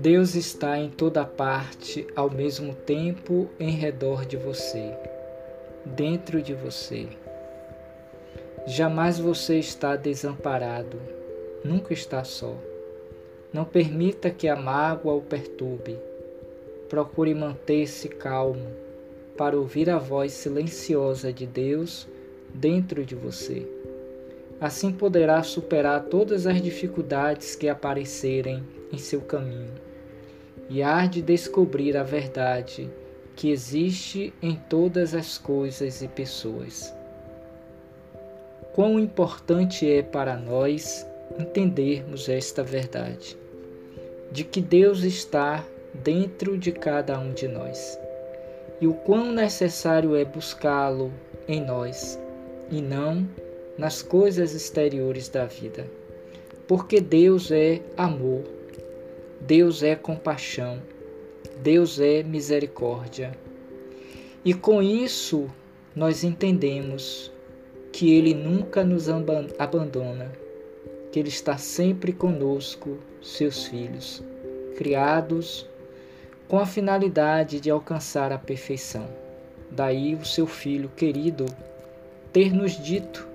Deus 0.00 0.34
está 0.34 0.78
em 0.78 0.88
toda 0.88 1.26
parte 1.26 2.06
ao 2.16 2.30
mesmo 2.30 2.74
tempo 2.74 3.50
em 3.60 3.72
redor 3.72 4.24
de 4.24 4.34
você, 4.34 4.96
dentro 5.84 6.40
de 6.40 6.54
você. 6.54 7.06
Jamais 8.66 9.18
você 9.18 9.58
está 9.58 9.96
desamparado, 9.96 10.98
nunca 11.62 11.92
está 11.92 12.24
só. 12.24 12.56
Não 13.52 13.62
permita 13.62 14.30
que 14.30 14.48
a 14.48 14.56
mágoa 14.56 15.12
o 15.12 15.20
perturbe. 15.20 15.98
Procure 16.88 17.34
manter-se 17.34 18.08
calmo 18.08 18.68
para 19.36 19.54
ouvir 19.54 19.90
a 19.90 19.98
voz 19.98 20.32
silenciosa 20.32 21.30
de 21.30 21.44
Deus 21.46 22.08
dentro 22.54 23.04
de 23.04 23.14
você. 23.14 23.68
Assim 24.58 24.92
poderá 24.92 25.42
superar 25.42 26.04
todas 26.04 26.46
as 26.46 26.62
dificuldades 26.62 27.54
que 27.54 27.68
aparecerem 27.68 28.64
em 28.90 28.96
seu 28.96 29.20
caminho 29.20 29.89
e 30.70 30.84
há 30.84 31.04
de 31.04 31.20
descobrir 31.20 31.96
a 31.96 32.04
verdade 32.04 32.88
que 33.34 33.50
existe 33.50 34.32
em 34.40 34.54
todas 34.54 35.14
as 35.14 35.36
coisas 35.36 36.00
e 36.00 36.06
pessoas. 36.06 36.94
Quão 38.72 39.00
importante 39.00 39.90
é 39.90 40.00
para 40.00 40.36
nós 40.36 41.04
entendermos 41.36 42.28
esta 42.28 42.62
verdade, 42.62 43.36
de 44.30 44.44
que 44.44 44.60
Deus 44.60 45.02
está 45.02 45.64
dentro 45.92 46.56
de 46.56 46.70
cada 46.70 47.18
um 47.18 47.32
de 47.32 47.48
nós, 47.48 47.98
e 48.80 48.86
o 48.86 48.94
quão 48.94 49.32
necessário 49.32 50.14
é 50.14 50.24
buscá-lo 50.24 51.12
em 51.48 51.60
nós 51.60 52.16
e 52.70 52.80
não 52.80 53.28
nas 53.76 54.02
coisas 54.02 54.54
exteriores 54.54 55.28
da 55.28 55.46
vida. 55.46 55.84
Porque 56.68 57.00
Deus 57.00 57.50
é 57.50 57.80
amor, 57.96 58.44
Deus 59.40 59.82
é 59.82 59.96
compaixão, 59.96 60.82
Deus 61.62 61.98
é 61.98 62.22
misericórdia. 62.22 63.32
E 64.44 64.54
com 64.54 64.82
isso 64.82 65.50
nós 65.94 66.22
entendemos 66.24 67.32
que 67.92 68.14
Ele 68.14 68.34
nunca 68.34 68.84
nos 68.84 69.08
abandona, 69.58 70.30
que 71.10 71.18
Ele 71.18 71.28
está 71.28 71.58
sempre 71.58 72.12
conosco, 72.12 72.98
seus 73.22 73.64
filhos, 73.64 74.22
criados 74.76 75.68
com 76.48 76.58
a 76.58 76.66
finalidade 76.66 77.60
de 77.60 77.70
alcançar 77.70 78.32
a 78.32 78.38
perfeição. 78.38 79.08
Daí 79.70 80.14
o 80.14 80.24
seu 80.24 80.46
Filho 80.46 80.90
querido 80.96 81.46
ter 82.32 82.52
nos 82.52 82.72
dito 82.72 83.26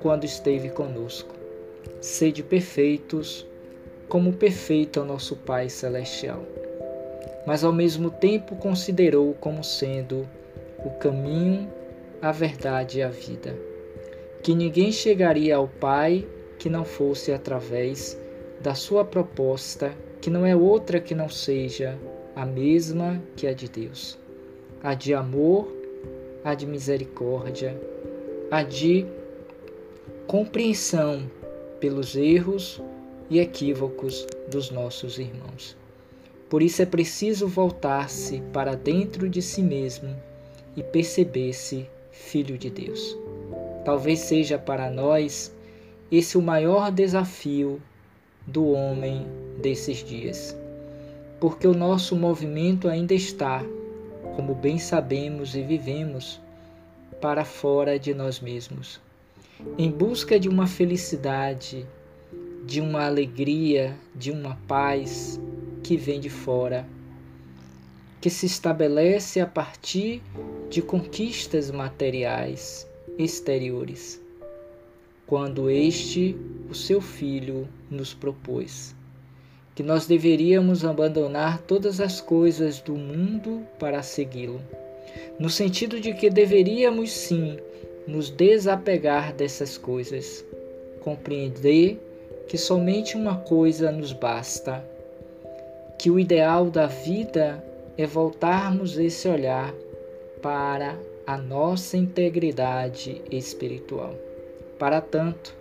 quando 0.00 0.24
esteve 0.24 0.70
conosco: 0.70 1.34
Sede 2.00 2.42
perfeitos, 2.42 3.46
como 4.08 4.32
perfeito 4.32 4.98
é 4.98 5.02
o 5.02 5.06
nosso 5.06 5.36
Pai 5.36 5.68
Celestial. 5.68 6.42
Mas 7.46 7.62
ao 7.62 7.72
mesmo 7.72 8.10
tempo 8.10 8.56
considerou 8.56 9.34
como 9.34 9.62
sendo 9.62 10.28
o 10.84 10.90
caminho, 10.90 11.70
a 12.22 12.32
verdade 12.32 12.98
e 12.98 13.02
a 13.02 13.08
vida 13.08 13.54
que 14.44 14.54
ninguém 14.54 14.92
chegaria 14.92 15.56
ao 15.56 15.66
Pai 15.66 16.28
que 16.58 16.68
não 16.68 16.84
fosse 16.84 17.32
através 17.32 18.20
da 18.60 18.74
sua 18.74 19.02
proposta, 19.02 19.90
que 20.20 20.28
não 20.28 20.44
é 20.44 20.54
outra 20.54 21.00
que 21.00 21.14
não 21.14 21.30
seja 21.30 21.98
a 22.36 22.44
mesma 22.44 23.22
que 23.34 23.46
a 23.46 23.54
de 23.54 23.70
Deus, 23.70 24.18
a 24.82 24.92
de 24.92 25.14
amor, 25.14 25.66
a 26.44 26.54
de 26.54 26.66
misericórdia, 26.66 27.80
a 28.50 28.62
de 28.62 29.06
compreensão 30.26 31.22
pelos 31.80 32.14
erros 32.14 32.82
e 33.30 33.38
equívocos 33.38 34.26
dos 34.50 34.70
nossos 34.70 35.18
irmãos. 35.18 35.76
Por 36.48 36.62
isso 36.62 36.82
é 36.82 36.86
preciso 36.86 37.48
voltar-se 37.48 38.40
para 38.52 38.76
dentro 38.76 39.28
de 39.28 39.40
si 39.40 39.62
mesmo 39.62 40.14
e 40.76 40.82
perceber-se 40.82 41.88
filho 42.10 42.56
de 42.56 42.70
Deus. 42.70 43.16
Talvez 43.84 44.20
seja 44.20 44.58
para 44.58 44.90
nós 44.90 45.54
esse 46.10 46.38
o 46.38 46.42
maior 46.42 46.92
desafio 46.92 47.80
do 48.46 48.68
homem 48.72 49.26
desses 49.60 49.98
dias, 49.98 50.56
porque 51.40 51.66
o 51.66 51.74
nosso 51.74 52.14
movimento 52.14 52.88
ainda 52.88 53.14
está, 53.14 53.64
como 54.36 54.54
bem 54.54 54.78
sabemos 54.78 55.54
e 55.54 55.62
vivemos, 55.62 56.40
para 57.20 57.44
fora 57.44 57.98
de 57.98 58.12
nós 58.12 58.40
mesmos, 58.40 59.00
em 59.78 59.90
busca 59.90 60.38
de 60.38 60.48
uma 60.48 60.66
felicidade, 60.66 61.86
de 62.66 62.80
uma 62.80 63.04
alegria, 63.04 63.96
de 64.14 64.30
uma 64.30 64.56
paz 64.66 65.40
que 65.82 65.96
vem 65.96 66.20
de 66.20 66.30
fora, 66.30 66.86
que 68.20 68.30
se 68.30 68.46
estabelece 68.46 69.40
a 69.40 69.46
partir 69.46 70.22
de 70.70 70.80
conquistas 70.80 71.70
materiais 71.70 72.86
exteriores, 73.18 74.20
quando 75.26 75.70
este, 75.70 76.36
o 76.70 76.74
seu 76.74 77.00
filho, 77.00 77.68
nos 77.90 78.14
propôs 78.14 78.94
que 79.74 79.82
nós 79.82 80.06
deveríamos 80.06 80.84
abandonar 80.84 81.58
todas 81.58 82.00
as 82.00 82.20
coisas 82.20 82.80
do 82.80 82.94
mundo 82.94 83.66
para 83.78 84.02
segui-lo, 84.02 84.60
no 85.38 85.50
sentido 85.50 86.00
de 86.00 86.14
que 86.14 86.30
deveríamos 86.30 87.10
sim 87.10 87.58
nos 88.06 88.30
desapegar 88.30 89.32
dessas 89.32 89.76
coisas, 89.76 90.44
compreender 91.00 91.98
que 92.48 92.58
somente 92.58 93.16
uma 93.16 93.38
coisa 93.38 93.90
nos 93.90 94.12
basta, 94.12 94.84
que 95.98 96.10
o 96.10 96.18
ideal 96.18 96.70
da 96.70 96.86
vida 96.86 97.64
é 97.96 98.06
voltarmos 98.06 98.98
esse 98.98 99.28
olhar 99.28 99.72
para 100.42 100.98
a 101.26 101.38
nossa 101.38 101.96
integridade 101.96 103.22
espiritual. 103.30 104.14
Para 104.78 105.00
tanto, 105.00 105.56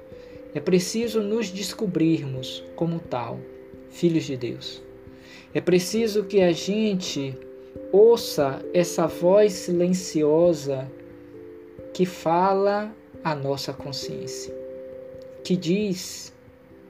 é 0.54 0.60
preciso 0.60 1.22
nos 1.22 1.50
descobrirmos 1.50 2.64
como 2.76 3.00
tal, 3.00 3.40
filhos 3.90 4.26
de 4.26 4.36
Deus. 4.36 4.82
É 5.54 5.62
preciso 5.62 6.26
que 6.26 6.42
a 6.42 6.52
gente 6.52 7.38
ouça 7.92 8.64
essa 8.74 9.08
voz 9.08 9.54
silenciosa 9.54 10.92
que 11.94 12.06
fala 12.06 12.94
a 13.24 13.36
nossa 13.36 13.72
consciência, 13.72 14.54
que 15.44 15.56
diz: 15.56 16.34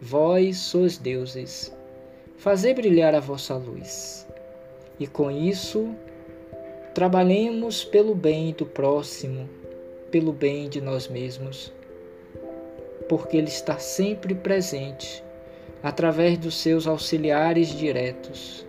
Vós 0.06 0.58
sois 0.58 0.98
deuses, 0.98 1.74
fazei 2.38 2.74
brilhar 2.74 3.16
a 3.16 3.20
vossa 3.20 3.56
luz. 3.56 4.28
E 5.00 5.08
com 5.08 5.32
isso 5.32 5.96
Trabalhemos 6.94 7.84
pelo 7.84 8.14
bem 8.14 8.54
do 8.54 8.68
próximo, 8.68 9.50
pelo 10.12 10.32
bem 10.32 10.70
de 10.70 10.80
nós 10.80 11.08
mesmos, 11.08 11.74
porque 13.10 13.36
Ele 13.36 13.48
está 13.48 13.80
sempre 13.80 14.36
presente 14.36 15.24
através 15.82 16.38
dos 16.38 16.56
seus 16.56 16.86
auxiliares 16.86 17.70
diretos, 17.70 18.64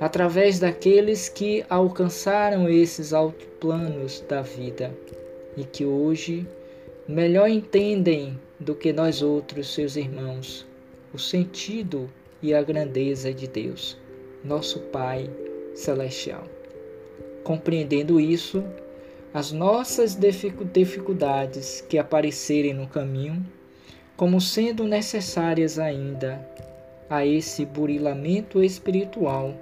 através 0.00 0.58
daqueles 0.58 1.28
que 1.28 1.62
alcançaram 1.68 2.66
esses 2.66 3.12
altos 3.12 3.46
planos 3.60 4.24
da 4.26 4.40
vida 4.40 4.90
e 5.54 5.62
que 5.62 5.84
hoje 5.84 6.48
melhor 7.10 7.48
entendem 7.48 8.38
do 8.58 8.74
que 8.74 8.92
nós 8.92 9.20
outros, 9.20 9.74
seus 9.74 9.96
irmãos, 9.96 10.64
o 11.12 11.18
sentido 11.18 12.08
e 12.40 12.54
a 12.54 12.62
grandeza 12.62 13.34
de 13.34 13.48
Deus, 13.48 13.98
nosso 14.44 14.78
Pai 14.78 15.28
Celestial. 15.74 16.44
Compreendendo 17.42 18.20
isso, 18.20 18.62
as 19.34 19.50
nossas 19.50 20.16
dificuldades 20.72 21.80
que 21.88 21.98
aparecerem 21.98 22.74
no 22.74 22.86
caminho, 22.86 23.44
como 24.16 24.40
sendo 24.40 24.84
necessárias 24.84 25.80
ainda 25.80 26.46
a 27.08 27.26
esse 27.26 27.64
burilamento 27.64 28.62
espiritual, 28.62 29.52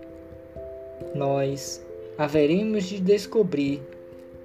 nós 1.15 1.83
haveremos 2.19 2.85
de 2.85 3.01
descobrir 3.01 3.81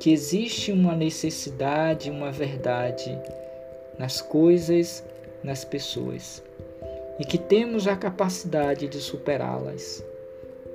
que 0.03 0.11
existe 0.11 0.69
uma 0.69 0.97
necessidade, 0.97 2.11
uma 2.11 2.29
verdade 2.29 3.17
nas 3.97 4.21
coisas, 4.21 5.01
nas 5.41 5.63
pessoas, 5.63 6.43
e 7.17 7.23
que 7.23 7.37
temos 7.37 7.87
a 7.87 7.95
capacidade 7.95 8.89
de 8.89 8.97
superá-las 8.97 10.03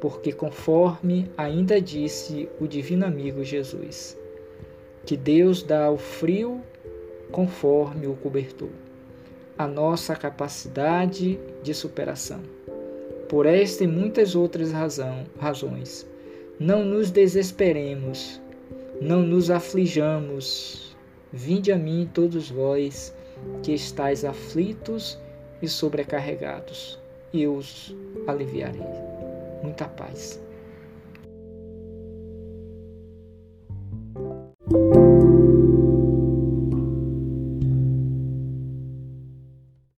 porque 0.01 0.33
conforme 0.33 1.31
ainda 1.37 1.79
disse 1.79 2.49
o 2.59 2.67
divino 2.67 3.05
amigo 3.05 3.45
Jesus, 3.45 4.17
que 5.05 5.15
Deus 5.15 5.63
dá 5.63 5.91
o 5.91 5.99
frio 5.99 6.63
conforme 7.31 8.07
o 8.07 8.15
cobertor, 8.15 8.71
a 9.59 9.67
nossa 9.67 10.17
capacidade 10.17 11.39
de 11.63 11.75
superação. 11.75 12.41
Por 13.29 13.45
esta 13.45 13.85
e 13.85 13.87
muitas 13.87 14.35
outras 14.35 14.73
razão, 14.73 15.27
razões, 15.39 16.07
não 16.59 16.83
nos 16.83 17.11
desesperemos, 17.11 18.41
não 19.01 19.23
nos 19.23 19.51
aflijamos. 19.51 20.97
Vinde 21.33 21.71
a 21.71 21.79
mim 21.79 22.09
todos 22.13 22.51
vós 22.51 23.15
que 23.63 23.73
estáis 23.73 24.25
aflitos 24.25 25.19
e 25.61 25.69
sobrecarregados, 25.69 26.99
e 27.33 27.47
os 27.47 27.95
aliviarei. 28.27 28.81
muita 29.63 29.87
paz. 29.87 30.41